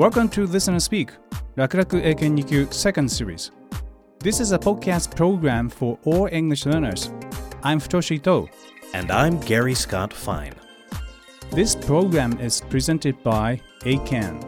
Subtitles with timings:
[0.00, 1.10] Welcome to Listen and Speak
[1.56, 3.52] 楽々英検2級 Second Series
[4.20, 7.12] This is a podcast program for all English learners
[7.62, 8.48] I'm Futoshi Ito
[8.94, 10.54] And I'm Gary Scott Fine.
[11.52, 14.40] This program is presented by ACAN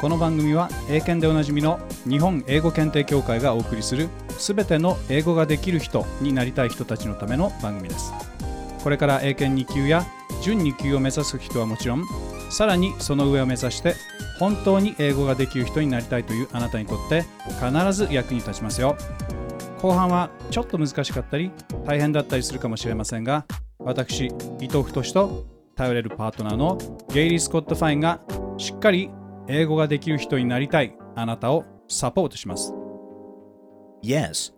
[0.00, 8.27] この番組は英検でおなじみの日本英語検定協会がお送りするすべての英語ができる人になりたい人たちのための番組です
[8.88, 10.06] これから英検2級や
[10.40, 12.06] 準2級を目指す人はもちろん
[12.48, 13.94] さらにその上を目指して
[14.38, 17.26] 本当に英語ができる人になりたいというあなたにとって
[17.62, 18.96] 必ず役に立ちますよ。
[19.82, 21.50] 後半はちょっと難しかったり
[21.84, 23.44] 大変だったりするかもしれませんが
[23.78, 25.44] 私伊藤太と
[25.76, 26.78] 頼れるパートナーの
[27.12, 28.22] ゲイリー・スコット・ファインが
[28.56, 29.10] しっかり
[29.48, 32.72] 英語ができる人になりたいあなたをサポートします。
[34.02, 34.57] Yes,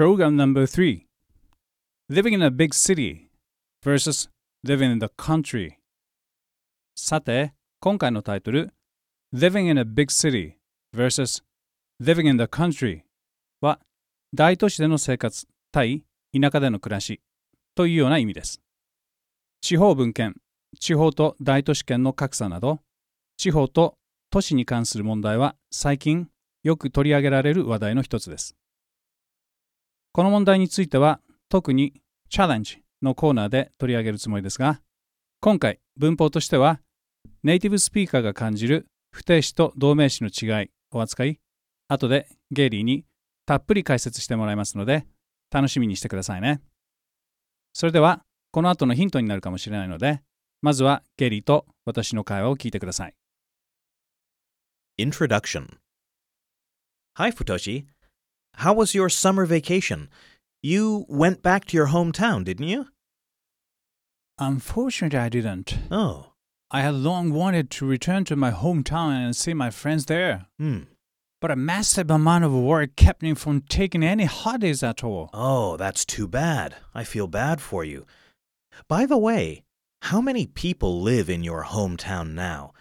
[0.00, 1.04] Program number three
[2.08, 3.28] Living in a big city
[3.84, 4.30] versus
[4.64, 5.72] living in the country.
[6.96, 8.72] さて、今回のタイトル
[9.34, 10.54] Living in a big city
[10.96, 11.42] versus
[12.00, 13.02] living in the country
[13.60, 13.78] は
[14.32, 17.20] 大都市での生活対田舎での暮らし
[17.74, 18.62] というような意味です。
[19.60, 20.36] 地方分権、
[20.78, 22.80] 地方と大都市圏の格差など、
[23.36, 23.98] 地方と
[24.30, 26.28] 都市に関する問題は最近
[26.62, 28.56] よく取り上げられる話題の一つです。
[30.12, 31.94] この問題については特に
[32.28, 34.80] チャレンジのコーナーで取り上げるつもりですが、
[35.40, 36.80] 今回文法としては
[37.42, 41.38] ネイティブスピーカーが感じる不定詞と動名詞の違いを扱い、
[41.88, 43.04] 後でゲイリーに
[43.46, 45.06] たっぷり解説してもらいますので、
[45.50, 46.60] 楽しみにしてくださいね。
[47.72, 48.22] それでは、
[48.52, 50.22] この後のヒントになるかもしれないので、
[50.60, 53.14] まずはゲイリーと私の会話を聞いてください。
[54.98, 55.78] Introduction
[57.16, 57.86] Hi, Futoshi.
[58.54, 60.08] How was your summer vacation?
[60.62, 62.86] You went back to your hometown, didn't you?
[64.38, 65.76] Unfortunately, I didn't.
[65.90, 66.32] Oh,
[66.70, 70.46] I had long wanted to return to my hometown and see my friends there.
[70.58, 70.80] hmm.
[71.40, 75.30] But a massive amount of work kept me from taking any holidays at all.
[75.32, 76.76] Oh, that's too bad.
[76.94, 78.04] I feel bad for you.
[78.88, 79.62] By the way,
[80.02, 82.72] how many people live in your hometown now?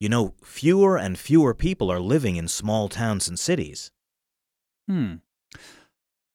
[0.00, 3.90] You know, fewer and fewer people are living in small towns and cities.
[4.88, 5.14] Hmm.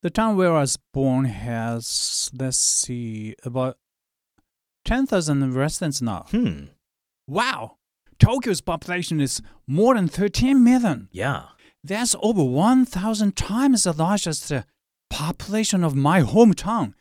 [0.02, 3.78] The town where I was born has, let's see, about
[4.86, 6.26] 10,000 residents now.
[6.32, 6.66] Hmm,
[7.28, 7.78] Wow!
[8.20, 11.08] Tokyo's population is more than 13 million.
[11.12, 11.44] yeah.
[11.84, 14.66] That's over 1,000 times as large as the
[15.10, 16.94] population of my hometown.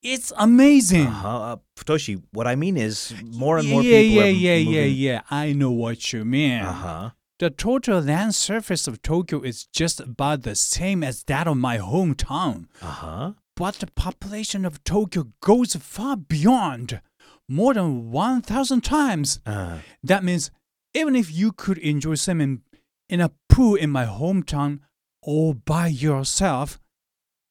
[0.00, 1.08] It's amazing.
[1.08, 1.28] Uh-huh.
[1.40, 4.84] Uh, Futoshi, what I mean is more and more yeah, people yeah, are yeah, yeah,
[4.84, 5.20] yeah.
[5.28, 6.60] I know what you mean.
[6.60, 7.10] Uh-huh.
[7.38, 11.78] The total land surface of Tokyo is just about the same as that of my
[11.78, 12.66] hometown.
[12.82, 13.34] Uh-huh.
[13.54, 17.00] But the population of Tokyo goes far beyond,
[17.48, 19.40] more than 1,000 times.
[19.46, 20.50] Uh, That means
[20.94, 22.62] even if you could enjoy swimming
[23.08, 24.80] in a pool in my hometown
[25.22, 26.80] all by yourself,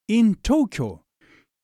[0.07, 1.03] in Tokyo,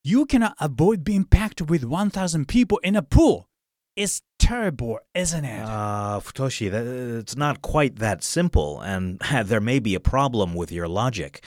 [0.04, 3.48] you cannot avoid being packed with 1,000 people in a pool.
[3.96, 5.62] It's terrible, isn't it?
[5.62, 6.86] uh, Futoshi, that,
[7.20, 11.44] it's not quite that simple, and there may be a problem with your logic.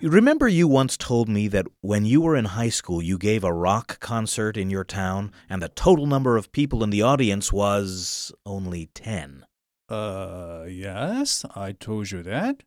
[0.00, 3.52] Remember, you once told me that when you were in high school, you gave a
[3.52, 8.32] rock concert in your town, and the total number of people in the audience was
[8.44, 9.46] only 10.
[9.88, 12.64] Uh, yes, I told you that.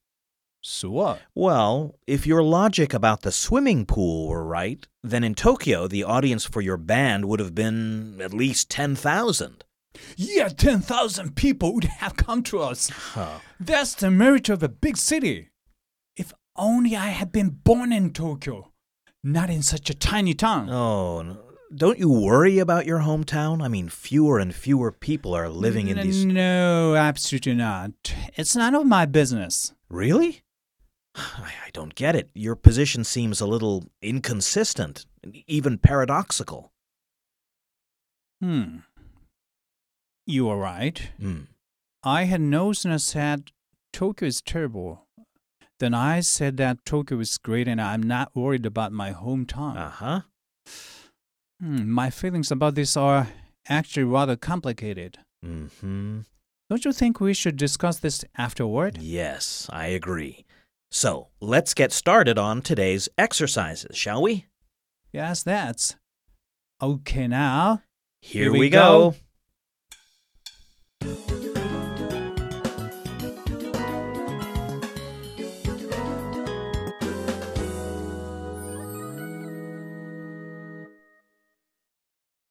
[0.67, 1.21] So what?
[1.35, 6.43] Well, if your logic about the swimming pool were right, then in Tokyo, the audience
[6.43, 9.63] for your band would have been at least 10,000.
[10.17, 12.89] Yeah, 10,000 people would have come to us.
[12.89, 13.39] Huh.
[13.59, 15.49] That's the merit of a big city.
[16.17, 18.71] If only I had been born in Tokyo,
[19.23, 20.69] not in such a tiny town.
[20.71, 21.37] Oh, n-
[21.75, 23.61] don't you worry about your hometown?
[23.63, 26.25] I mean, fewer and fewer people are living in these.
[26.25, 27.91] No, absolutely not.
[28.35, 29.71] It's none of my business.
[29.89, 30.41] Really?
[31.15, 32.29] I I don't get it.
[32.33, 35.05] Your position seems a little inconsistent,
[35.47, 36.71] even paradoxical.
[38.41, 38.79] Hmm.
[40.27, 41.09] You are right.
[41.19, 41.41] Hmm.
[42.03, 43.51] I had no sooner said
[43.93, 45.07] Tokyo is terrible
[45.79, 49.77] than I said that Tokyo is great and I'm not worried about my hometown.
[49.77, 50.21] Uh huh.
[51.59, 53.27] Hmm, my feelings about this are
[53.67, 55.19] actually rather complicated.
[55.43, 56.19] Mm hmm.
[56.69, 58.97] Don't you think we should discuss this afterward?
[58.99, 60.45] Yes, I agree.
[60.94, 64.46] So, let's get started on today's exercises, shall we?
[65.12, 65.96] Yes, that's.
[66.82, 67.82] Okay, now.
[68.20, 69.10] Here, Here we, we go.
[69.10, 69.16] go.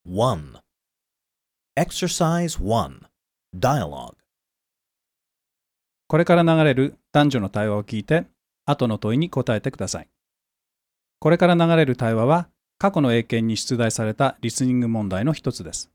[0.05, 0.59] One.
[1.77, 3.05] Exercise 1.
[3.57, 4.15] Dialogue.
[6.07, 8.25] これから流れる男女の対話を聞いて、
[8.66, 10.08] 後の問いに答えてください。
[11.18, 15.90] これから流れる対話は、過去の英検に出題されたリスニング問題の一つです。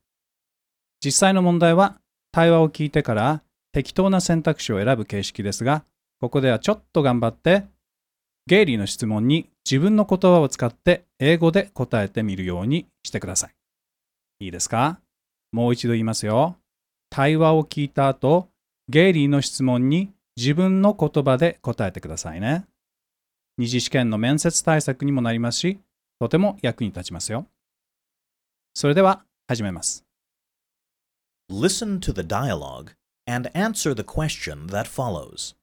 [1.04, 2.00] 実際の問題は、
[2.32, 5.84] 対話を聞いてから適当な選択肢を選ぶ形式ですが、
[6.20, 7.64] ここではちょっと頑張って、
[8.46, 13.54] ゲイリーの質問に自分の言葉を使って英語で答えてみるようにしてください。
[14.44, 15.00] いいですか？
[15.52, 16.56] もう一度言いますよ。
[17.10, 18.48] 対話を聞いた後、
[18.88, 22.64] ゲイリーの質問に自分の言葉で答えてくださいね。
[23.58, 25.80] 二次試験の面接対策にもなりますし、
[26.18, 27.46] とても役に立ちますよ。
[28.72, 30.02] それでは始めます。
[31.50, 32.92] Listen to the dialogue
[33.26, 35.54] and answer the question that follows.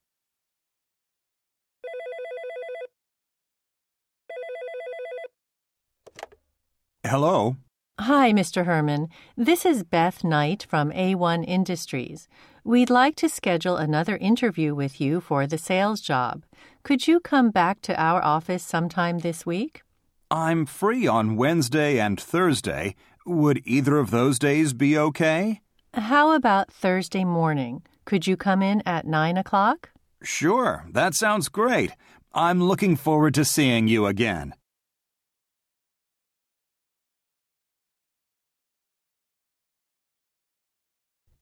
[7.04, 7.56] Hello.
[8.00, 8.66] Hi, Mr.
[8.66, 9.08] Herman.
[9.36, 12.28] This is Beth Knight from A1 Industries.
[12.68, 16.44] We'd like to schedule another interview with you for the sales job.
[16.84, 19.84] Could you come back to our office sometime this week?
[20.30, 22.96] I'm free on Wednesday and Thursday.
[23.26, 25.62] Would either of those days be okay?
[25.94, 27.84] How about Thursday morning?
[28.04, 29.92] Could you come in at 9 o'clock?
[30.22, 31.92] Sure, that sounds great.
[32.34, 34.54] I'm looking forward to seeing you again.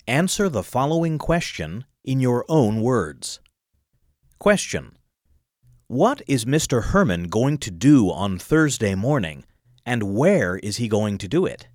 [0.07, 3.40] Answer the following question in your own words.
[4.38, 5.00] Question
[5.88, 6.84] What is Mr.
[6.84, 9.46] Herman going to do on Thursday morning,
[9.84, 11.68] and where is he going to do it?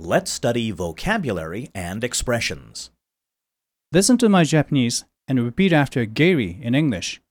[0.00, 2.90] let us study vocabulary and expressions.
[3.91, 3.95] う。
[3.95, 7.21] Listen to my Japanese and repeat after Gary in English.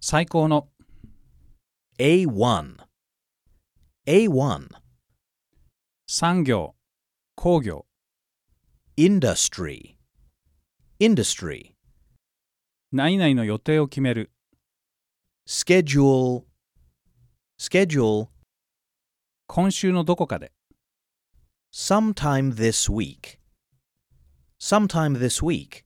[0.00, 0.68] 最高の
[1.98, 2.76] A1
[4.06, 4.68] A1
[6.08, 6.74] 産業、
[7.36, 7.86] 工業、
[8.96, 9.94] Industry
[10.98, 11.72] Industry
[12.90, 14.32] 何々の予定を決める、
[15.48, 16.42] Schedule
[17.58, 18.28] Schedule
[19.46, 20.52] 今週のどこかで、
[21.72, 23.38] sometime this week.
[24.59, 25.83] Sometime this week.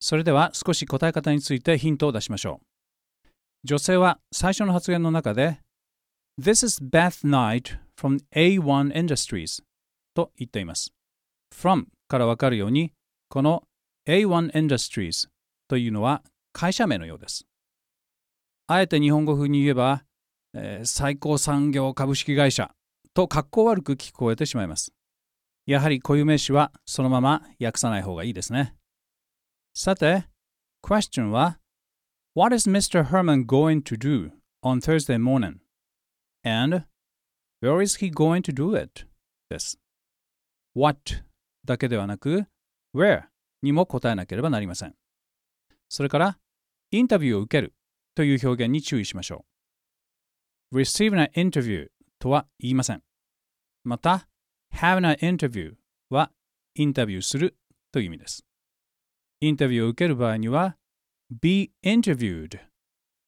[0.00, 3.28] それでは少し答え方についてヒントを出しましょう。
[3.64, 5.60] 女性は最初の発言の中で
[6.38, 9.62] This is Beth Knight from A1 Industries
[10.14, 10.92] と言っています。
[11.54, 12.92] from からわかるように
[13.30, 13.62] この
[14.06, 15.28] A1 Industries
[15.68, 17.46] というのは会社名のようです。
[18.66, 20.04] あえて日本語風に言えば、
[20.52, 22.70] えー最高産業株式会社
[23.14, 24.92] と格好悪く聞こえてしまいます。
[25.66, 28.74] やはり固有名詞はそのまま訳さない方がいいですね。
[29.74, 30.26] さて、
[30.82, 31.58] question は
[32.34, 33.04] What is Mr.
[33.04, 35.60] Herman going to do on Thursday morning?
[36.44, 36.84] And
[37.62, 39.06] where is he going to do it?
[39.48, 39.78] です。
[40.74, 41.24] What
[41.64, 42.44] だけではなく
[42.94, 43.24] Where
[43.62, 44.94] にも答えなければなりません。
[45.88, 46.38] それから
[46.90, 47.72] インタビューを受ける
[48.14, 49.44] という表現に注意しましょ
[50.72, 50.78] う。
[50.78, 53.02] receive an interview とは言いません。
[53.84, 54.28] また
[54.74, 55.74] have an interview
[56.10, 56.30] は
[56.74, 57.56] インタビューする
[57.92, 58.44] という意味です。
[59.40, 60.76] インタビューを受ける場合には
[61.30, 62.58] be interviewed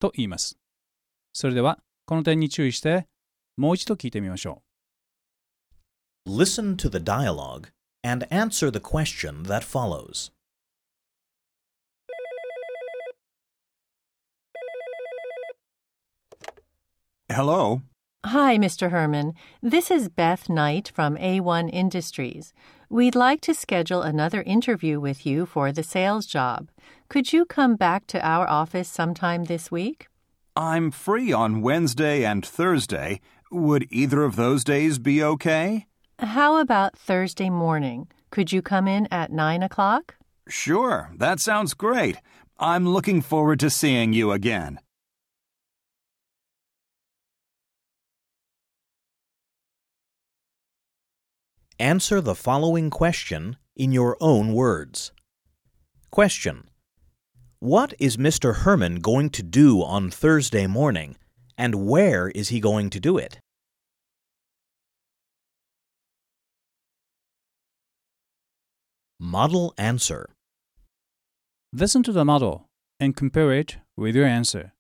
[0.00, 0.58] と言います。
[1.32, 3.06] それではこの点に注意して
[3.56, 4.62] もう一度聞いてみましょ
[6.26, 7.68] Listen to the dialogue
[8.02, 10.32] and answer the question that follows.
[17.28, 17.82] Hello.
[18.24, 18.90] Hi, Mr.
[18.90, 19.34] Herman.
[19.62, 22.52] This is Beth Knight from A1 Industries.
[22.90, 26.68] We'd like to schedule another interview with you for the sales job.
[27.08, 30.08] Could you come back to our office sometime this week?
[30.56, 33.20] I'm free on Wednesday and Thursday.
[33.52, 35.86] Would either of those days be okay?
[36.18, 38.08] How about Thursday morning?
[38.30, 40.16] Could you come in at 9 o'clock?
[40.48, 42.16] Sure, that sounds great.
[42.58, 44.80] I'm looking forward to seeing you again.
[51.78, 55.12] Answer the following question in your own words.
[56.10, 56.70] Question
[57.58, 58.62] What is Mr.
[58.62, 61.16] Herman going to do on Thursday morning,
[61.58, 63.40] and where is he going to do it?
[69.20, 70.30] Model answer.
[71.74, 74.72] Listen to the model and compare it with your answer.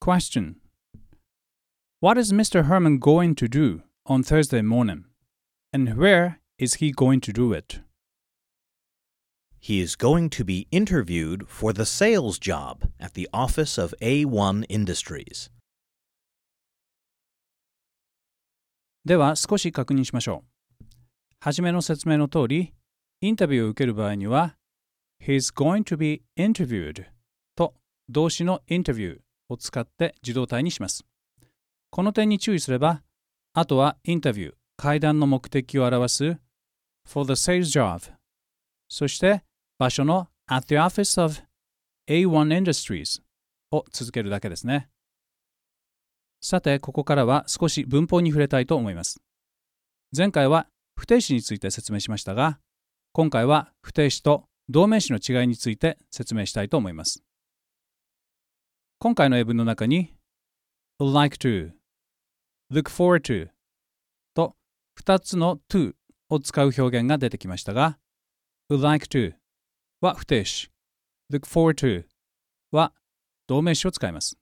[0.00, 0.60] Question
[2.00, 2.64] What is Mr.
[2.64, 5.05] Herman going to do on Thursday morning?
[5.76, 7.80] And where is he going to do it?
[9.60, 14.64] He is going to be interviewed for the sales job at the office of A1
[14.70, 15.50] Industries.
[19.04, 20.44] では少し確認しましょ
[20.80, 20.84] う。
[21.40, 22.72] はじめの説明の通り、
[23.20, 24.56] インタビューを受ける場合には、
[25.22, 27.04] He's going to be interviewed
[27.54, 27.74] と
[28.08, 29.18] 動詞の interview
[29.50, 31.04] を使って自動体にします。
[31.90, 33.02] この点に注意すれば、
[33.52, 36.36] あとはインタビュー、会談の目的を表す
[37.08, 38.12] for the sales job
[38.88, 39.42] そして
[39.78, 41.40] 場所の at the office of
[42.08, 43.20] A1 Industries
[43.72, 44.88] を続けるだけですね。
[46.40, 49.20] さて、ここからは少し文法に触れたいと思います。
[50.16, 52.60] 前回は不定詞について説明しましたが、
[53.12, 57.22] 今回は不定詞と動名詞の違いについて説明したいと思います。
[58.98, 60.14] 今回の英文の中に
[61.00, 61.72] like to,
[62.72, 63.48] look forward to
[65.02, 65.94] 2つの to
[66.28, 67.98] を使う表現が出てきましたが
[68.68, 69.34] like to
[70.00, 70.70] は不定詞
[71.32, 72.04] look forward to
[72.70, 72.92] は
[73.46, 74.38] 動名詞を使います。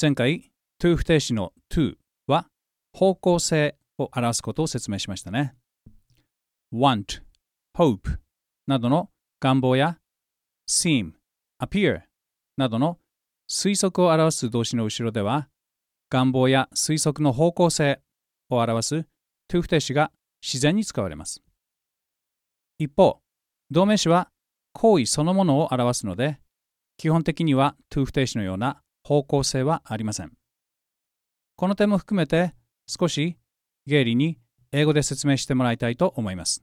[0.00, 1.96] 前回 to 不定詞の to
[2.26, 2.46] は
[2.92, 5.54] 方向性を表すことを説明しましたね。
[6.72, 7.22] want,
[7.76, 8.18] hope
[8.66, 9.98] などの願望や
[10.68, 11.12] seem,
[11.62, 12.02] appear
[12.56, 12.98] などの
[13.48, 15.48] 推測を表す動詞の後ろでは
[16.10, 18.00] 願望や推測の方向性
[18.50, 19.06] を表す
[19.48, 20.12] to 不定詞が
[20.42, 21.42] 自然に使われます。
[22.78, 23.20] 一方、
[23.70, 24.28] 動名詞は
[24.72, 26.38] 行為そのものを表すので
[26.98, 30.32] 基本的には to 不定詞のような方向性はありません。
[31.56, 32.54] この点も含めて
[32.86, 33.36] 少し
[33.86, 34.38] ゲイリーに
[34.72, 36.62] 英語で説明してもらいたいと思います。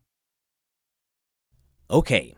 [1.90, 2.36] Okay.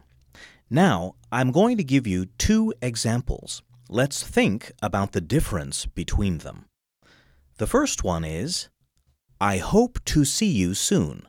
[0.72, 3.62] Now, I'm going to give you two examples.
[3.90, 6.66] Let's think about the difference between them.
[7.58, 8.70] The first one is,
[9.40, 11.28] I hope to see you soon.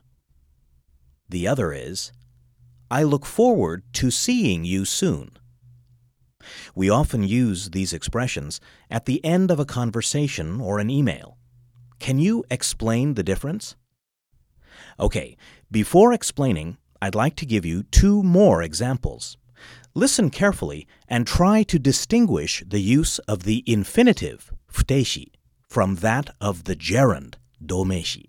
[1.28, 2.12] The other is,
[2.88, 5.32] I look forward to seeing you soon.
[6.74, 11.36] We often use these expressions at the end of a conversation or an email.
[11.98, 13.74] Can you explain the difference?
[15.00, 15.36] Okay,
[15.70, 19.36] before explaining, I'd like to give you two more examples.
[19.94, 25.32] Listen carefully and try to distinguish the use of the infinitive, futeshi,
[25.68, 27.36] from that of the gerund,
[27.66, 28.26] domeshi.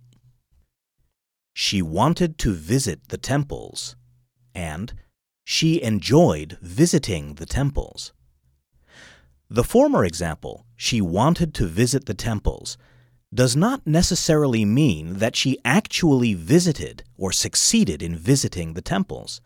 [1.53, 3.96] She wanted to visit the temples,
[4.53, 4.94] and
[5.44, 8.13] she enjoyed visiting the temples.
[9.50, 12.77] The former example, she wanted to visit the temples,
[13.34, 19.41] does not necessarily mean that she actually visited or succeeded in visiting the temples.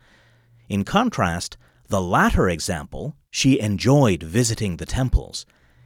[0.69, 1.57] In contrast,
[1.87, 5.45] the latter example, she enjoyed visiting the temples,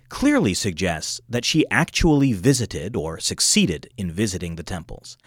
[0.09, 5.17] clearly suggests that she actually visited or succeeded in visiting the temples.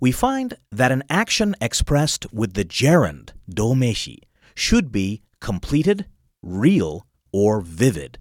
[0.00, 4.18] We find that an action expressed with the gerund, domeshi,
[4.54, 6.06] should be completed,
[6.42, 8.18] real, or vivid.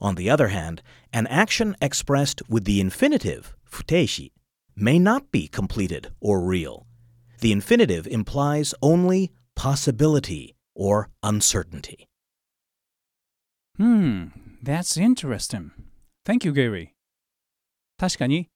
[0.00, 4.32] On the other hand, an action expressed with the infinitive, futeshi,
[4.74, 6.86] may not be completed or real.
[7.40, 12.06] The infinitive implies only possibility or uncertainty.
[13.76, 14.26] Hmm,
[14.62, 15.70] that's interesting.
[16.24, 16.90] Thank you, Gary.
[17.98, 18.48] 確かに、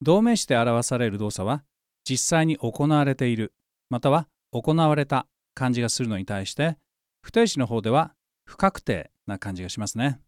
[0.00, 1.64] 動名詞で表される動作は
[2.08, 3.52] 実際に行われている、
[3.90, 6.78] または行われた感じがするのに対して、
[7.22, 10.20] 不定詞の方では不確定な感じがしますね。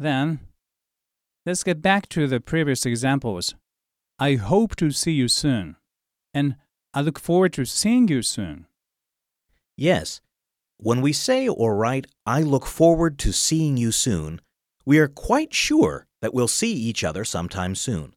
[0.00, 0.38] Then,
[1.46, 3.56] let's get back to the previous examples.
[4.18, 5.76] I hope to see you soon,
[6.34, 6.56] and
[6.92, 8.66] I look forward to seeing you soon.
[9.78, 10.22] Yes,
[10.79, 14.41] when we say or write, I look forward to seeing you soon,
[14.85, 18.13] we are quite sure that we'll see each other sometime soon.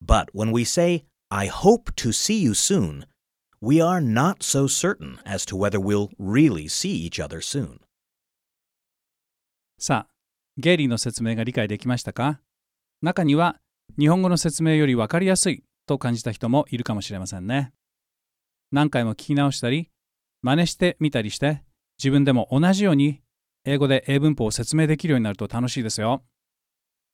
[0.00, 3.06] But when we say, I hope to see you soon,
[3.60, 7.80] we are not so certain as to whether we'll really see each other soon.
[9.78, 10.12] さあ、
[10.58, 12.40] ゲイリーの説明が理解できましたか
[13.00, 13.56] 中には
[13.98, 17.72] 日本語の説明より分かりやすいと感じた人もいるかもしれませんね。
[18.70, 19.90] 何回も聞き直したり、
[20.42, 21.62] 真似してみたりして、
[21.97, 23.21] 自分でも同じように
[23.63, 26.23] 英語で英文法を説明できるようになると楽しいですよ。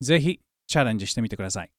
[0.01, 1.71] ぜひチャレンジしてみてください。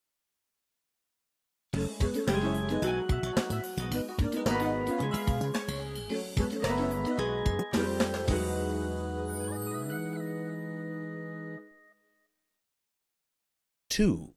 [13.90, 14.28] 2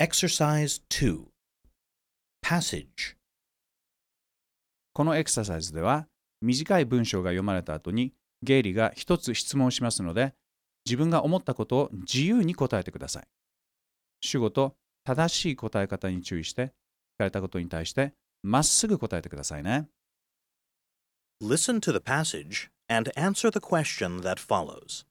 [0.00, 1.26] Exercise 2
[2.44, 3.14] Passage
[4.92, 6.08] このエクササイズでは
[6.40, 8.12] 短い文章が読まれた後に
[8.42, 10.34] ゲイリーが一つ質問しますので
[10.84, 13.24] 自分が思ったことを自由に答えてください。
[14.20, 18.12] 主語と正しい答え方に注意して聞かれたことに対して
[18.42, 19.88] まっすぐ答えてくださいね。
[21.42, 25.04] Listen to the passage and answer the question that follows.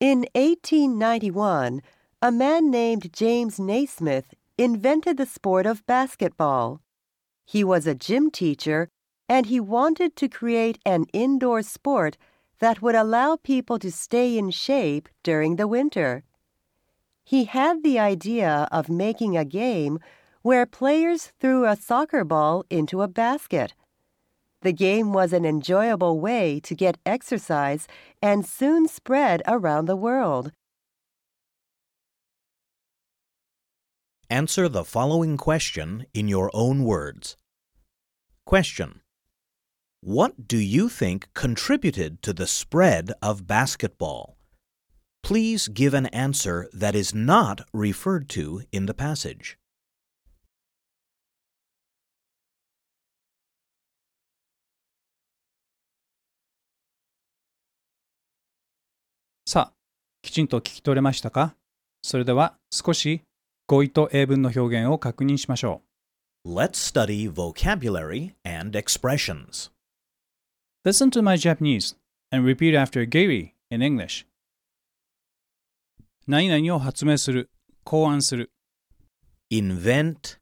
[0.00, 1.80] In 1891,
[2.20, 6.80] a man named James Naismith invented the sport of basketball.
[7.46, 8.88] He was a gym teacher
[9.28, 12.16] and he wanted to create an indoor sport
[12.58, 16.24] that would allow people to stay in shape during the winter.
[17.24, 19.98] He had the idea of making a game
[20.42, 23.74] where players threw a soccer ball into a basket.
[24.60, 27.86] The game was an enjoyable way to get exercise
[28.22, 30.52] and soon spread around the world.
[34.30, 37.36] Answer the following question in your own words.
[38.46, 39.00] Question
[40.03, 44.37] What do you think contributed to the spread of basketball?
[45.23, 49.57] Please give an answer that is not referred to in the passage.
[59.45, 59.73] さあ、
[60.21, 61.55] きちんと聞き取れましたか
[62.03, 63.23] それでは少し
[63.67, 65.81] 語彙と英文の表現を確認しましょ
[66.45, 69.71] Let's study vocabulary and expressions.
[70.83, 70.89] う。
[70.89, 71.95] Listen to my Japanese
[72.31, 74.25] and repeat after Gary in English.
[76.27, 77.49] 何々を発明する、
[77.83, 78.51] 考案する、
[79.51, 80.37] Invent,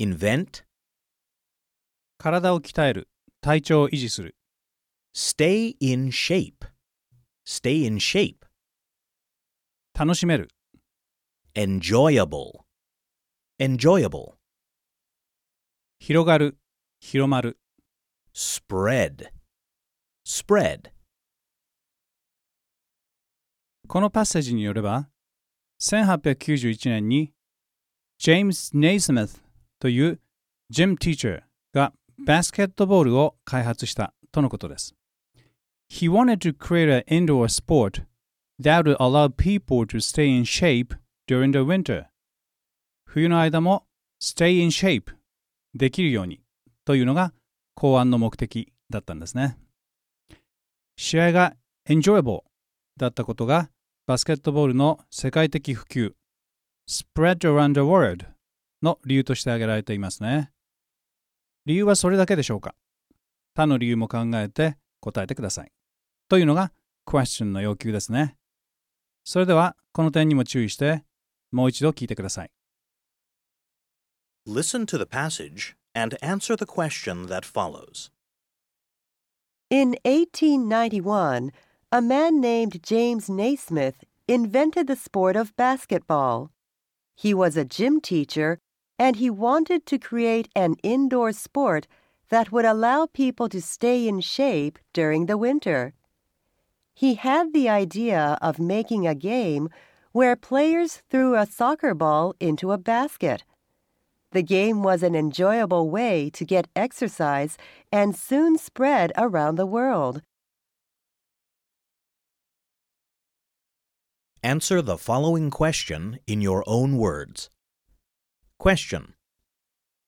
[0.00, 0.64] invent,
[2.16, 3.08] 体を鍛える、
[3.40, 4.36] 体調を維持する、
[5.16, 6.68] stay in shape,
[7.44, 8.36] stay in shape,
[9.98, 10.48] 楽しめる、
[11.56, 12.60] enjoyable,
[13.58, 14.34] enjoyable,
[15.98, 16.56] 広がる、
[17.00, 17.58] 広まる、
[18.35, 19.29] Spread,
[20.25, 20.91] spread.
[23.87, 25.09] このパッセージによれば、
[25.81, 27.31] 1891年に、
[28.17, 29.41] ジェームス・ネイスミス
[29.79, 30.19] という
[30.69, 31.43] ジム・ティーチャー
[31.73, 31.93] が
[32.25, 34.95] バスケットボールを開発したとのことです。
[35.89, 38.03] He wanted to create an indoor sport
[38.59, 40.95] that would allow people to stay in shape
[41.27, 42.05] during the winter.
[43.05, 43.85] 冬の間も
[44.19, 45.13] stay in shape
[45.75, 46.41] できるように
[46.85, 47.33] というのが
[47.75, 49.57] 考案の目的だったんですね。
[50.97, 51.55] 試合が
[51.87, 52.41] enjoyable
[52.97, 53.69] だったことが
[54.05, 56.13] バスケットボールの世界的普及
[56.87, 58.25] spread around the world
[58.81, 60.51] の理由として挙げられていますね。
[61.65, 62.75] 理由はそれだけでしょうか？
[63.55, 65.71] 他の理由も考えて答えてください。
[66.27, 66.71] というのが
[67.05, 68.35] question の要求ですね。
[69.23, 71.05] それではこの点にも注意して
[71.51, 72.51] もう一度聞いてください。
[74.45, 78.09] Listen to the passage and answer the question that follows.
[79.69, 81.51] In 1891,
[81.91, 86.51] a man named James Naismith invented the sport of basketball.
[87.15, 88.59] He was a gym teacher
[88.99, 91.87] and he wanted to create an indoor sport
[92.29, 95.93] that would allow people to stay in shape during the winter.
[96.93, 99.69] He had the idea of making a game
[100.11, 103.43] where players threw a soccer ball into a basket.
[104.33, 107.55] The game was an enjoyable way to get exercise
[107.91, 110.23] and soon spread around the world.
[114.41, 117.51] Answer the following question in your own words.
[118.57, 119.13] Question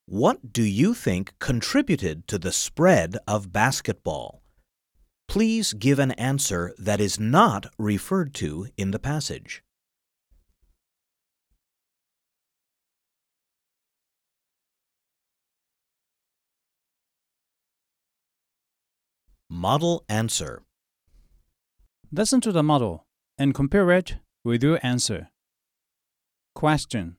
[0.08, 4.42] What do you think contributed to the spread of basketball?
[5.28, 9.62] Please give an answer that is not referred to in the passage.
[19.56, 20.64] 'Model answer.
[22.12, 23.06] Listen to the model
[23.38, 25.30] and compare it with your answer.
[26.54, 27.16] Question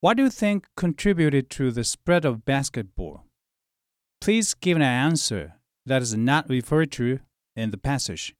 [0.00, 3.26] What do you think contributed to the spread of basketball?
[4.20, 5.54] Please give an answer
[5.86, 7.20] that is not referred to
[7.54, 8.34] in the passage.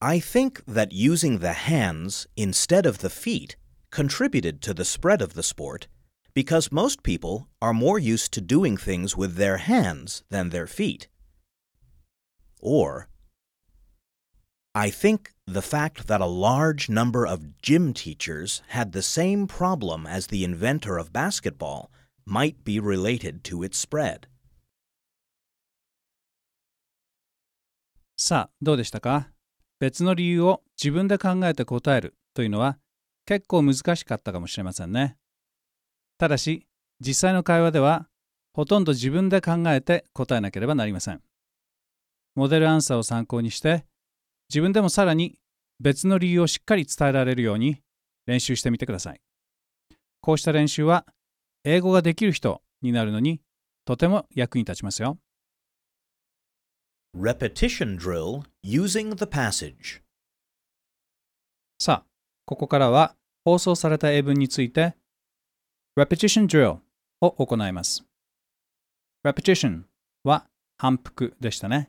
[0.00, 3.56] I think that using the hands instead of the feet
[3.90, 5.88] contributed to the spread of the sport
[6.35, 11.07] because most people are more used to doing things with their hands than their feet.
[12.61, 13.09] Or,
[14.73, 20.07] I think the fact that a large number of gym teachers had the same problem
[20.07, 21.91] as the inventor of basketball
[22.25, 24.27] might be related to its spread.
[28.15, 29.29] さあ、どうでしたか
[29.79, 32.77] 別の理由を自分で考えて答えるというのは
[33.25, 35.17] 結構難しかったかもしれませんね。
[36.18, 36.66] ただし、
[37.00, 38.08] 実際の会話では
[38.54, 41.22] ほとんど自分で考えて答えなければなりません。
[42.34, 43.84] モデルアンサーを参考にして
[44.48, 45.38] 自分でもさらに
[45.80, 47.82] 別の理由をしっかり伝えられるように
[48.26, 49.20] 練習してみてください。
[50.20, 51.06] こうした練習は
[51.64, 53.40] 英語ができる人になるのに
[53.84, 55.18] とても役に立ちますよ。
[57.14, 60.02] Repetition drill using the passage.
[61.78, 62.06] さあ、
[62.46, 64.96] ここからは放送された英文について
[65.98, 66.80] Repetition drill
[67.22, 68.04] を行います。
[69.24, 69.84] Repetition
[70.24, 70.44] は
[70.76, 71.88] 反復でしたね。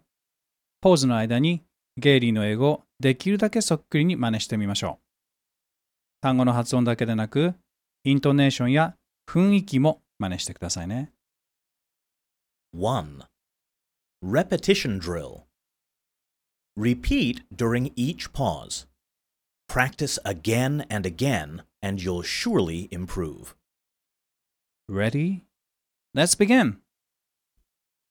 [0.80, 1.64] ポーズの間に
[1.98, 5.04] ゲイリーの英語をできるだけそっくりに真似してみましょう。
[6.22, 7.54] 単語の発音だけでなく、
[8.06, 8.96] イントネーションや
[9.28, 11.12] 雰囲気も真似してくださいね。
[12.74, 13.26] 1.
[14.24, 15.42] Repetition drill.
[16.78, 18.88] Repeat during each pause.
[19.68, 23.57] Practice again and again, and you'll surely improve.
[24.90, 25.44] Ready?
[26.14, 26.78] Let's begin!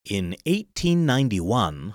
[0.05, 1.95] In 1891,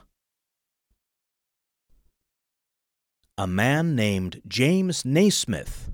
[3.38, 5.92] a man named James Naismith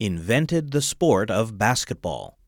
[0.00, 2.38] invented the sport of basketball.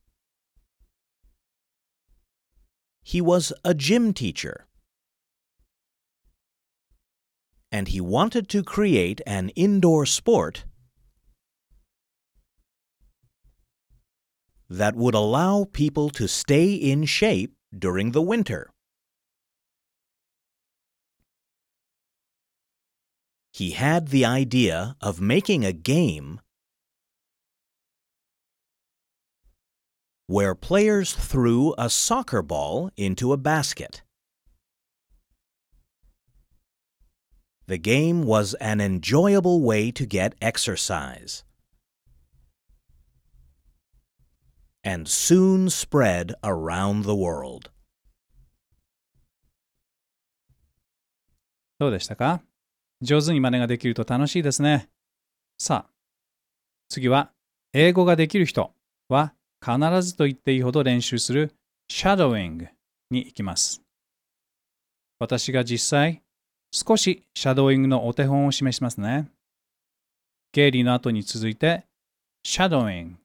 [3.02, 4.66] He was a gym teacher,
[7.70, 10.64] and he wanted to create an indoor sport
[14.68, 18.70] that would allow people to stay in shape during the winter.
[23.52, 26.40] He had the idea of making a game
[30.26, 34.02] where players threw a soccer ball into a basket.
[37.66, 41.44] The game was an enjoyable way to get exercise.
[44.88, 47.70] And soon spread around the world.
[51.78, 52.40] どうでしたか？
[53.02, 54.88] 上手に真似ができると楽しいですね。
[55.58, 55.90] さあ、
[56.88, 57.30] 次は
[57.74, 58.72] 英語ができる人
[59.08, 61.52] は必ずと言っていいほど練習する
[61.90, 62.68] shadowing
[63.10, 63.82] に行きます。
[65.18, 66.22] 私が実際
[66.72, 69.28] 少しシャドーイングのお手本を示しますね。
[70.52, 71.84] ゲイリーの後に続いて
[72.46, 73.16] shadowing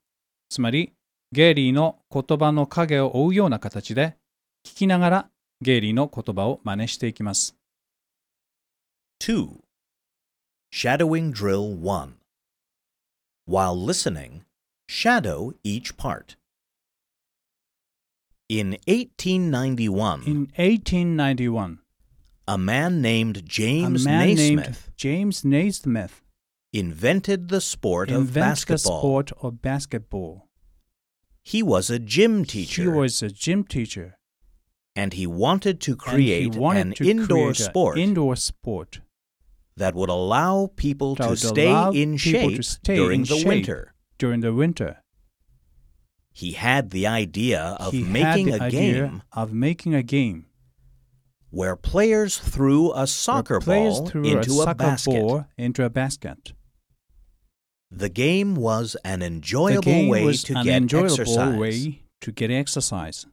[0.50, 0.94] つまり
[1.34, 4.18] ゲイリーの言葉の影を追うような形で
[4.64, 5.30] 聞きながら
[5.62, 7.56] ゲイリーの言葉を真似していきます。
[9.20, 9.48] 2.
[10.72, 12.18] Shadowing Drill 1.
[13.48, 14.44] While listening,
[14.88, 16.38] shadow each part.
[18.48, 21.80] In 1891, In 1891,
[22.48, 26.22] a man named a James man named Naismith James Naismith
[26.72, 29.00] invented the sport of invented the basketball.
[29.00, 30.48] sport of basketball.
[31.44, 34.18] He was a gym He teacher, was a gym teacher.
[34.96, 39.02] and he wanted to create he wanted an to indoor create sport indoor sport
[39.76, 43.94] that would allow people to stay in shape stay during in the shape winter.
[44.18, 45.02] during the winter.
[46.32, 50.46] He had the idea of he making a game of making a game
[51.50, 55.12] where players threw a soccer ball threw into a a, basket.
[55.12, 56.54] ball into a basket.
[57.96, 63.28] The game was an enjoyable way to an get enjoyable exercise way to get exercise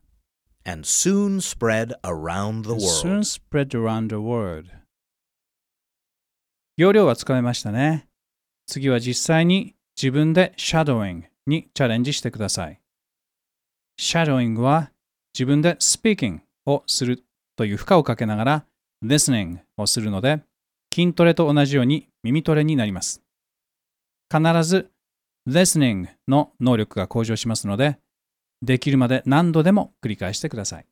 [0.67, 2.83] and soon spread around the world.
[2.83, 4.67] soon spread around the world.
[6.77, 8.07] 要領はつかめましたね。
[8.67, 12.81] 次は実際に自分で shadowing にチャレンジしてください。
[13.99, 14.91] shadowing は
[15.33, 17.23] 自分で speaking をする
[17.57, 18.65] という負荷をかけながら
[19.03, 20.43] listening をするので
[20.93, 23.23] 筋トレと同じように耳トレになります。
[24.31, 24.91] 必ず
[25.49, 27.99] listening の能力が向上しますので
[28.63, 30.87] できるまで何度でも繰り返してください。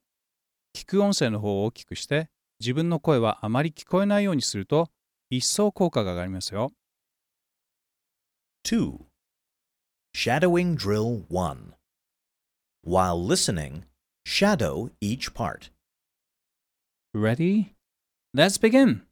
[0.74, 4.88] 聞く音声の方を大きくして自分の声はあまり聞こえないようにすると
[5.30, 6.72] 一層効果が上がりますよ。
[8.66, 8.98] 2.
[10.14, 11.74] Shadowing Drill 1.
[12.84, 13.84] While listening,
[14.24, 15.70] shadow each part.
[17.14, 17.74] Ready?
[18.34, 19.02] Let's begin!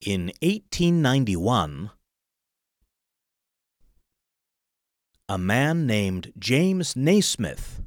[0.00, 1.90] In 1891,
[5.30, 7.80] a man named James Naismith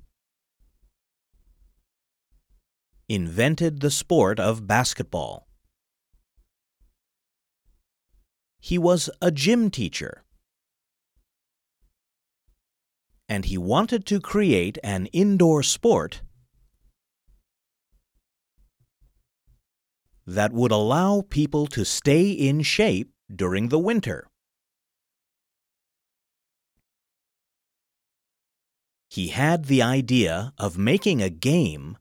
[3.10, 5.46] invented the sport of basketball.
[8.62, 10.24] He was a gym teacher,
[13.28, 16.22] and he wanted to create an indoor sport
[20.26, 24.30] that would allow people to stay in shape during the winter.
[29.12, 31.97] He had the idea of making a game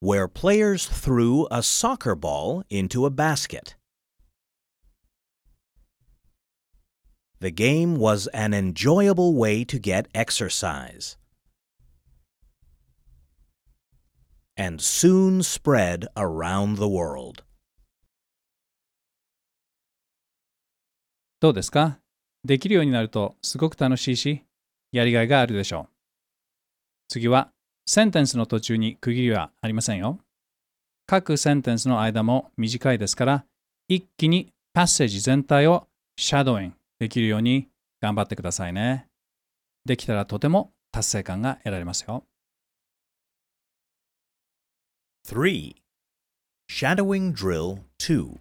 [0.00, 3.74] where players threw a soccer ball into a basket.
[7.40, 11.16] The game was an enjoyable way to get exercise
[14.56, 17.42] and soon spread around the world.
[21.40, 21.98] どうですか
[22.43, 24.43] できるようになるとすごく楽しいし、
[24.91, 25.89] やりがいがあるでしょう。
[27.09, 27.51] 次は、
[27.85, 30.19] センテンスの途中に区切りはありませんよ。
[31.07, 33.45] 各センテンスの間も短いですから、
[33.87, 37.67] 一気にパッセージ全体をシャドーインできるように
[38.01, 39.07] 頑張ってくださいね。
[39.85, 42.23] できたらとても達成感が得られますよ。
[45.27, 45.75] 3.
[46.69, 48.37] Shadowing Drill 2.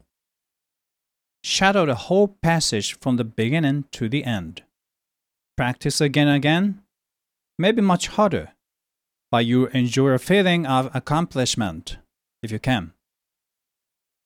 [1.42, 4.62] Shadow the whole passage from the beginning to the end.
[5.56, 6.82] Practice again and again.
[7.58, 8.52] Maybe much harder,
[9.30, 11.98] but you enjoy a feeling of accomplishment
[12.42, 12.92] if you can.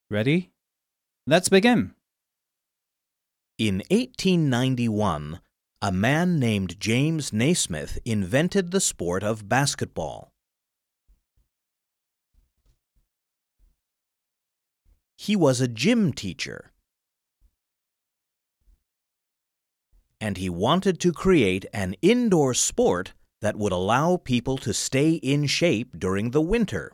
[0.09, 0.51] Ready?
[1.25, 1.95] Let's begin.
[3.57, 5.39] In 1891,
[5.81, 10.33] a man named James Naismith invented the sport of basketball.
[15.17, 16.72] He was a gym teacher.
[20.23, 25.47] And he wanted to create an indoor sport that would allow people to stay in
[25.47, 26.93] shape during the winter.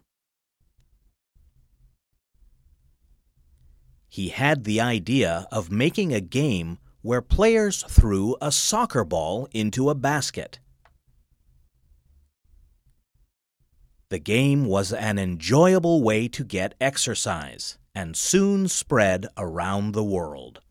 [4.09, 9.91] He had the idea of making a game where players threw a soccer ball into
[9.91, 10.57] a basket.
[14.09, 20.61] The game was an enjoyable way to get exercise and soon spread around the world.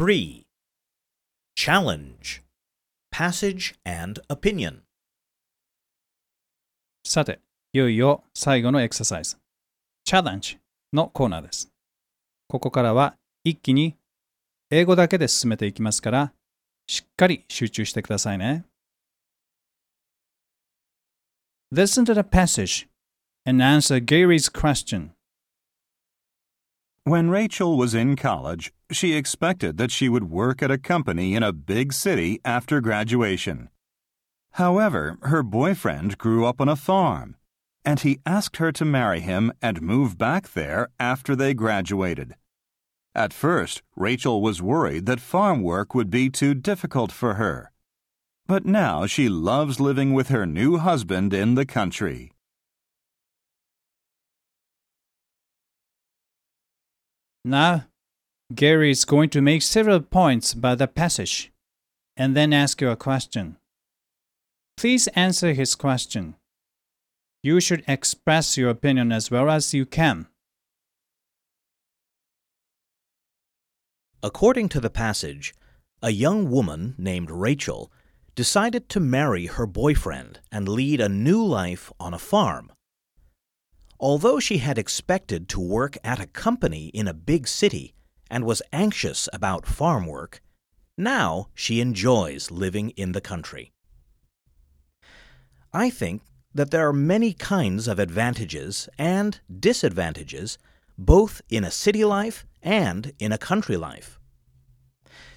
[0.00, 0.46] Three.
[1.58, 2.40] Challenge.
[3.12, 4.78] Passage and opinion.
[7.04, 7.40] さて、
[7.74, 9.36] いよいよ最後のエクササイズ。
[10.04, 10.58] チャレンジ
[10.94, 11.70] のコーナーです。
[12.48, 13.94] ここからは一気に
[14.70, 16.32] 英語だけで進めていきますから、
[16.86, 18.64] しっかり集中してくださいね。
[21.70, 22.88] Listen to the passage
[23.44, 25.10] and answer Gary's question.
[27.04, 31.42] When Rachel was in college, she expected that she would work at a company in
[31.42, 33.70] a big city after graduation.
[34.52, 37.36] However, her boyfriend grew up on a farm,
[37.86, 42.34] and he asked her to marry him and move back there after they graduated.
[43.14, 47.72] At first, Rachel was worried that farm work would be too difficult for her.
[48.46, 52.32] But now she loves living with her new husband in the country.
[57.44, 57.86] Now,
[58.54, 61.52] Gary is going to make several points about the passage
[62.16, 63.56] and then ask you a question.
[64.76, 66.34] Please answer his question.
[67.42, 70.26] You should express your opinion as well as you can.
[74.22, 75.54] According to the passage,
[76.02, 77.90] a young woman named Rachel
[78.34, 82.70] decided to marry her boyfriend and lead a new life on a farm.
[84.02, 87.94] Although she had expected to work at a company in a big city
[88.30, 90.40] and was anxious about farm work,
[90.96, 93.72] now she enjoys living in the country.
[95.74, 96.22] I think
[96.54, 100.56] that there are many kinds of advantages and disadvantages
[100.96, 104.18] both in a city life and in a country life.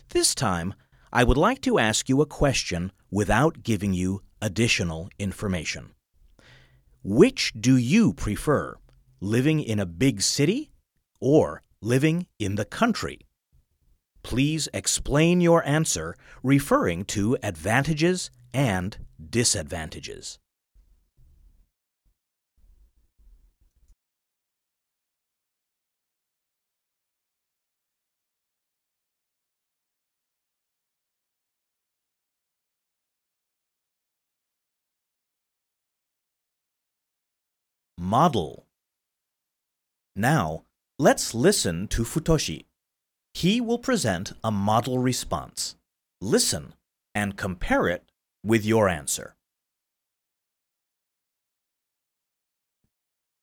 [0.09, 0.73] This time,
[1.11, 5.92] I would like to ask you a question without giving you additional information.
[7.05, 8.77] Which do you prefer,
[9.19, 10.71] living in a big city
[11.19, 13.19] or living in the country?
[14.23, 18.97] Please explain your answer referring to advantages and
[19.29, 20.39] disadvantages.
[38.03, 38.65] model.
[40.15, 40.65] Now,
[40.99, 42.65] let's listen to Futoshi.
[43.33, 45.75] He will present a model response.
[46.21, 46.73] Listen
[47.15, 48.03] and compare it
[48.43, 49.35] with your answer.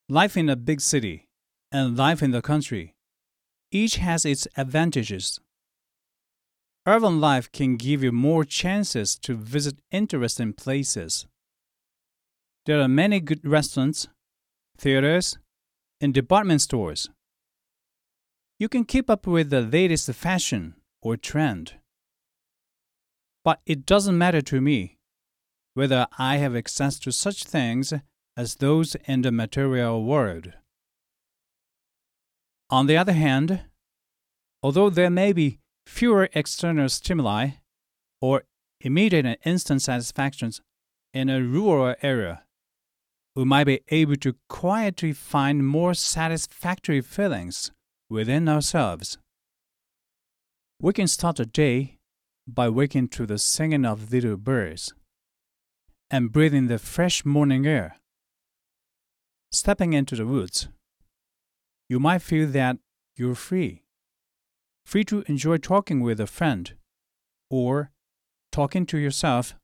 [0.08, 1.26] Life in a big city
[1.72, 2.94] and life in the country
[3.72, 5.40] each has its advantages.
[6.86, 11.26] Urban life can give you more chances to visit interesting places.
[12.66, 14.08] There are many good restaurants
[14.80, 15.38] theaters,
[16.00, 17.10] and department stores.
[18.58, 21.74] You can keep up with the latest fashion or trend.
[23.44, 24.98] But it doesn't matter to me
[25.74, 27.92] whether I have access to such things
[28.36, 30.52] as those in the material world.
[32.70, 33.64] On the other hand,
[34.62, 37.50] although there may be fewer external stimuli
[38.20, 38.44] or
[38.80, 40.60] immediate and instant satisfactions
[41.12, 42.44] in a rural area,
[43.36, 47.70] we might be able to quietly find more satisfactory feelings
[48.08, 49.18] within ourselves.
[50.80, 51.98] We can start a day
[52.46, 54.92] by waking to the singing of little birds
[56.10, 57.96] and breathing the fresh morning air.
[59.52, 60.68] Stepping into the woods,
[61.88, 62.78] you might feel that
[63.16, 63.82] you're free.
[64.84, 66.74] Free to enjoy talking with a friend
[67.48, 67.90] or
[68.50, 69.54] talking to yourself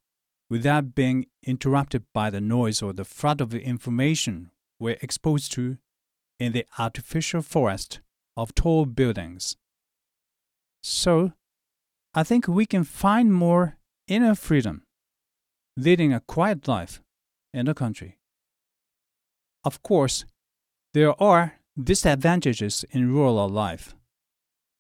[0.49, 5.79] without being interrupted by the noise or the flood of information we're exposed to
[6.39, 8.01] in the artificial forest
[8.37, 9.57] of tall buildings.
[10.83, 11.33] So,
[12.15, 14.83] I think we can find more inner freedom
[15.77, 17.03] leading a quiet life
[17.53, 18.19] in the country.
[19.65, 20.25] Of course,
[20.95, 23.95] there are disadvantages in rural life.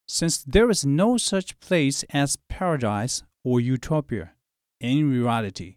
[0.09, 4.33] Since there is no such place as paradise or utopia
[4.80, 5.76] in reality,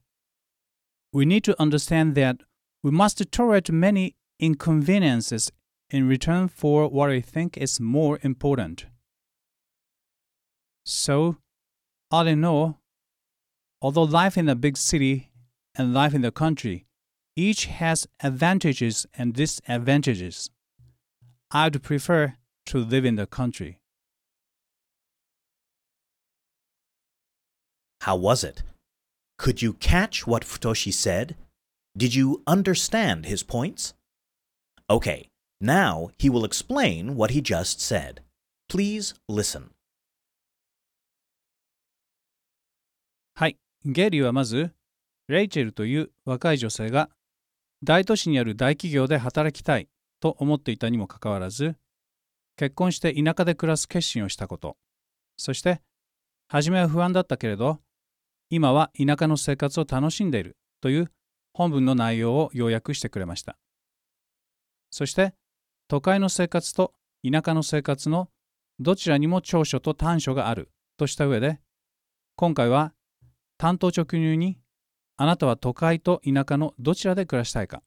[1.12, 2.38] we need to understand that
[2.84, 5.52] we must tolerate many inconveniences
[5.90, 8.86] in return for what we think is more important.
[10.86, 11.38] So,
[12.12, 12.80] all in all,
[13.82, 15.32] although life in a big city
[15.76, 16.86] and life in the country
[17.36, 20.50] each has advantages and disadvantages,
[21.52, 22.36] I'd prefer
[22.66, 23.80] to live in the country.
[28.02, 28.64] How was it?
[29.40, 31.38] Could you catch what Futoshi said?
[31.96, 33.94] Did you understand his points?
[34.90, 35.30] Okay,
[35.62, 38.22] now he will explain what he just said.
[38.68, 39.72] Please listen.
[43.34, 44.74] はい、ゲリーはまず、
[45.30, 47.10] レイチェルという若い女性が
[47.82, 49.88] 大都市にある大企業で働きたい
[50.20, 51.78] と思っていたにもかかわらず、
[52.58, 54.76] 結婚して田舎で暮らす決心をしたこと、
[55.38, 55.80] そして、
[56.50, 57.80] 初めは不安だったけれど、
[58.50, 61.12] 今は田舎の生活を楽しんでいるという
[61.54, 63.58] 本文の内容を要約してくれました。
[64.92, 65.34] そして、
[65.88, 66.94] 都会の生活と
[67.30, 68.30] 田舎の生活の
[68.80, 71.60] どちらにも長所と短所があるとした上で、
[72.36, 72.94] 今回は
[73.58, 74.58] 担当直入に
[75.18, 77.84] あなたは都会と田舎のどちらで暮らしたいか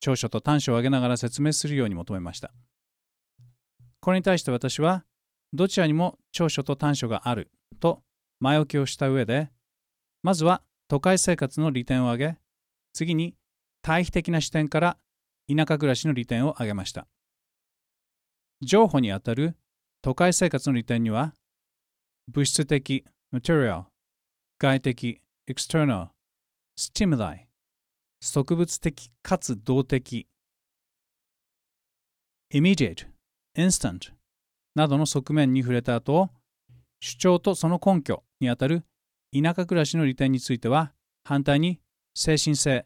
[0.00, 2.52] 長所と短所を挙げながら説明するように求めました
[4.00, 5.04] これに対して私は
[5.54, 8.02] どちらにも長所と短所があると
[8.40, 9.51] 前置きをした上で
[10.22, 12.38] まずは都会生活の利点を挙げ
[12.92, 13.34] 次に
[13.82, 14.98] 対比的な視点から
[15.48, 17.08] 田舎暮らしの利点を挙げました。
[18.62, 19.56] 情報にあたる
[20.02, 21.34] 都会生活の利点には
[22.28, 23.04] 物質的
[23.34, 23.84] material
[24.58, 26.08] 外的 external
[26.78, 27.46] stimuli
[28.20, 30.28] 植物的かつ動的
[32.52, 33.08] immediate
[33.56, 34.12] instant
[34.76, 36.30] などの側面に触れた後
[37.00, 38.84] 主張とその根拠にあたる
[39.34, 40.92] 田舎暮らしの利点については
[41.24, 41.80] 反対に
[42.14, 42.84] 精神性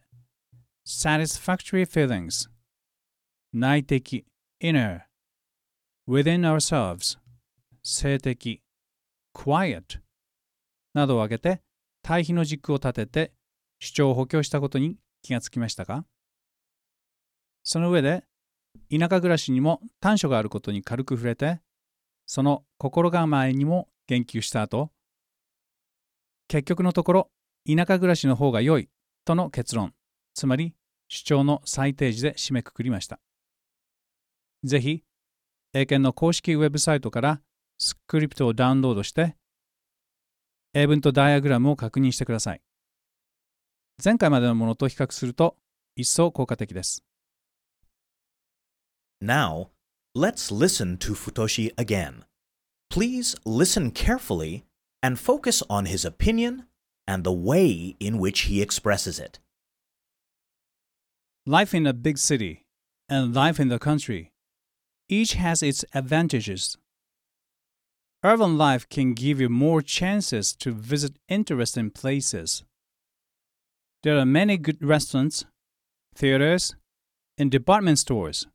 [0.86, 2.48] satisfactory feelings
[3.52, 4.24] 内的
[4.62, 5.00] inner
[6.08, 7.18] within ourselves
[7.82, 8.62] 性的
[9.34, 10.00] quiet
[10.94, 11.62] などを挙げて
[12.02, 13.32] 対比の軸を立てて
[13.80, 16.04] 主張を補強したことに気がつきましたか？
[17.64, 18.24] その上で
[18.90, 21.60] 田舎暮らしにも短所があることに軽く触れて
[22.24, 24.92] その心構えにも言及した後
[26.48, 27.30] 結局のところ
[27.66, 28.88] 田舎暮らしの方が良い
[29.24, 29.92] との結論
[30.34, 30.74] つまり
[31.08, 33.20] 主張の最低時で締めくくりました
[34.64, 35.02] ぜひ
[35.72, 37.40] 英検の公式ウェブサイトから
[37.78, 39.36] スクリプトをダウンロードして
[40.74, 42.60] 英文とダイアグラムを確認してください
[44.02, 45.56] 前回までのものと比較すると
[45.96, 47.02] 一層効果的です。
[49.22, 49.68] Now,
[50.14, 52.24] let's listen to Futoshi again.
[52.90, 54.64] Please listen carefully
[55.02, 56.66] and focus on his opinion
[57.06, 59.38] and the way in which he expresses it.
[61.46, 62.64] Life in a big city
[63.08, 64.32] and life in the country
[65.08, 66.76] each has its advantages.
[68.24, 72.64] Urban life can give you more chances to visit interesting places.
[74.02, 75.44] There are many good restaurants,
[76.14, 76.74] theaters,
[77.38, 78.46] and department stores.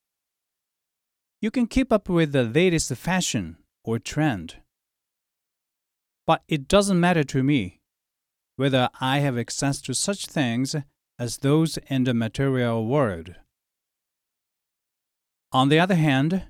[1.41, 4.57] You can keep up with the latest fashion or trend.
[6.31, 7.81] But it doesn't matter to me
[8.55, 10.77] whether I have access to such things
[11.19, 13.35] as those in the material world.
[15.51, 16.43] On the other hand,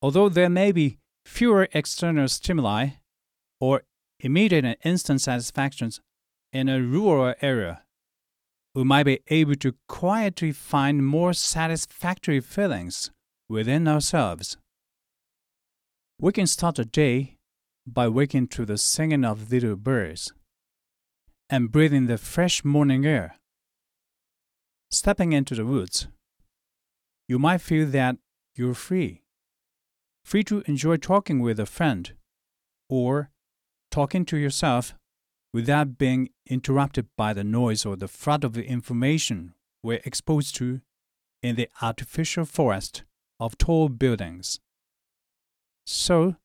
[0.00, 2.92] although there may be fewer external stimuli
[3.60, 3.82] or
[4.20, 6.00] immediate and instant satisfactions
[6.50, 7.82] in a rural area,
[8.74, 13.10] we might be able to quietly find more satisfactory feelings
[13.50, 14.56] within ourselves.
[16.18, 17.37] We can start a day
[17.94, 20.32] by waking to the singing of little birds
[21.50, 23.36] and breathing the fresh morning air.
[24.90, 26.08] Stepping into the woods,
[27.26, 28.16] you might feel that
[28.54, 29.22] you're free.
[30.24, 32.12] Free to enjoy talking with a friend
[32.88, 33.30] or
[33.90, 34.94] talking to yourself
[35.52, 40.80] without being interrupted by the noise or the flood of information we're exposed to
[41.42, 43.04] in the artificial forest
[43.40, 44.60] of tall buildings.
[45.86, 46.36] So,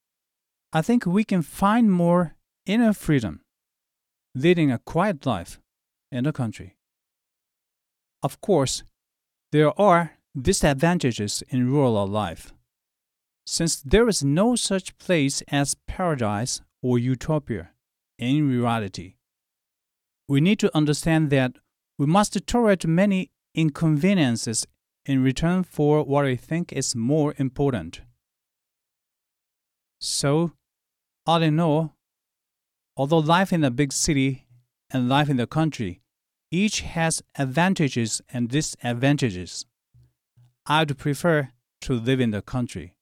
[0.75, 3.41] I think we can find more inner freedom
[4.33, 5.59] leading a quiet life
[6.11, 6.77] in the country.
[8.23, 8.81] Of course,
[9.51, 12.53] there are disadvantages in rural life.
[13.45, 17.69] Since there is no such place as paradise or utopia
[18.17, 19.17] in reality,
[20.27, 21.57] we need to understand that
[21.99, 24.65] we must tolerate many inconveniences
[25.05, 28.01] in return for what we think is more important.
[29.99, 30.53] So,
[31.25, 31.95] all in all,
[32.97, 34.45] although life in a big city
[34.91, 36.01] and life in the country
[36.51, 39.65] each has advantages and disadvantages,
[40.67, 41.49] I'd prefer
[41.81, 42.93] to live in the country.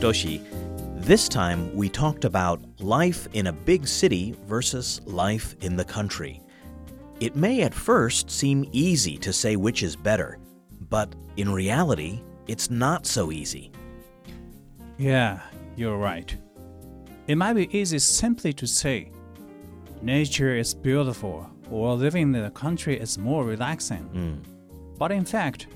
[0.00, 0.40] 太志
[1.00, 6.40] This time we talked about life in a big city versus life in the country.
[7.20, 10.38] It may at first seem easy to say which is better,
[10.88, 13.72] but in reality, it's not so easy.
[14.98, 15.40] Yeah,
[15.76, 16.34] you're right.
[17.26, 19.10] It might be easy simply to say,
[20.00, 24.42] nature is beautiful or living in the country is more relaxing.
[24.96, 25.66] But in fact,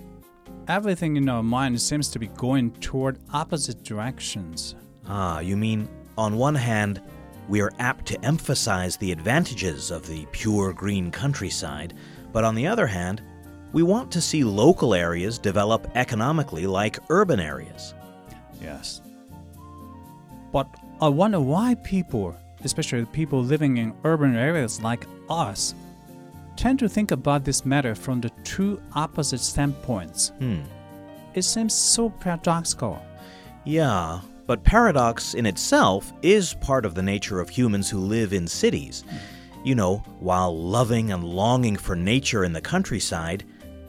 [0.69, 4.77] everything in our mind seems to be going toward opposite directions.
[5.09, 7.03] Ah, you mean, on one hand,
[7.49, 11.95] we are apt to emphasize the advantages of the pure green countryside,
[12.33, 13.23] but on the other hand,
[13.73, 17.95] we want to see local areas develop economically like urban areas.
[18.61, 19.01] Yes.
[20.53, 20.69] But
[21.01, 25.75] I wonder why people, especially people living in urban areas like us,
[26.57, 30.29] tend to think about this matter from the two opposite standpoints.
[30.39, 30.61] Hmm.
[31.35, 33.01] It seems so paradoxical.
[33.65, 38.47] Yeah, but paradox in itself is part of the nature of humans who live in
[38.47, 39.05] cities.
[39.65, 43.45] You know, while loving and longing for nature in the countryside,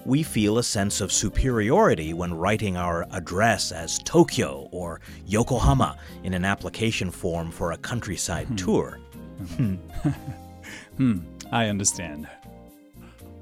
[0.06, 6.34] we feel a sense of superiority when writing our address as Tokyo or Yokohama in
[6.34, 9.00] an application form for a countryside tour.
[10.98, 11.20] Hmm,
[11.52, 12.28] I understand.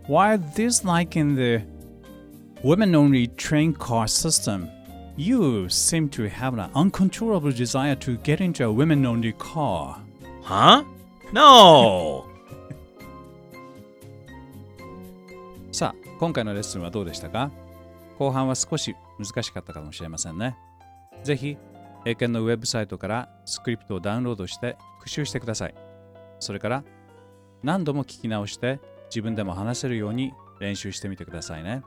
[0.08, 1.62] While this, like in the
[2.64, 4.70] women only train car system,
[5.18, 9.98] you seem to have an uncontrollable desire to get into a women only car.
[10.44, 10.84] Huh?
[11.34, 12.26] No!
[15.72, 17.52] さあ、今回のレッスンはどうでしたか？
[18.18, 20.58] 後半は少し難しかったかもしれませんね。
[21.24, 21.58] ぜひ、
[22.06, 25.76] 英検のウェブサイトからスクリプトをダウンロードして復習してください。
[26.40, 26.84] それから、
[27.64, 31.84] 何度も聞き直して自分でも話せるように練習してみてくださいね。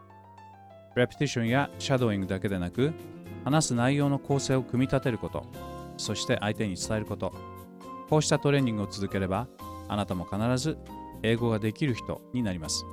[0.97, 2.92] レプティションやシャドーイングだけでなく、
[3.45, 5.45] 話す内容の構成を組み立てること、
[5.97, 7.32] そして相手に伝えること。
[8.09, 9.49] こうしたトレーニングを続ければ、
[9.88, 10.78] あなたも必ず
[11.22, 12.84] 英語ができる人になります。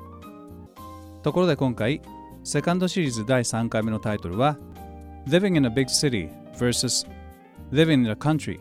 [1.24, 2.02] ところで今回、
[2.44, 4.58] セカンドシリーズ第3回目のタイトルは
[5.28, 7.08] Living in a Big City vs
[7.72, 8.60] Living in a Country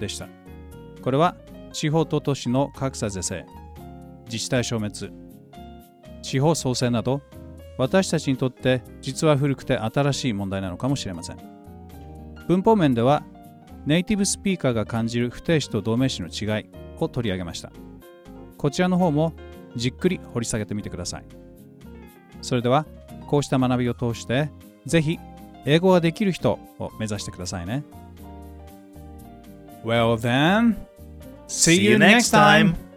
[0.00, 0.28] でした。
[1.02, 1.36] これは
[1.72, 3.44] 地方と都市の格差是正、
[4.24, 5.12] 自治体消滅、
[6.22, 7.20] 地方創生など
[7.78, 11.38] 私たちにとって実は古くて新しい問題なのかもしれません。
[12.48, 13.22] 文法面では
[13.86, 16.66] ネイティブスピーカーが感じる不定詞と動名詞の違い
[16.98, 17.72] を取り上げました。
[18.58, 19.32] こちらの方も
[19.76, 21.24] じっくり掘り下げてみてください。
[22.42, 22.84] それでは
[23.26, 24.50] こうした学びを通して
[24.84, 25.18] ぜひ
[25.64, 27.84] 英語ができる人を目指してくださいね。
[29.84, 30.74] Well then,
[31.46, 32.87] see you next time!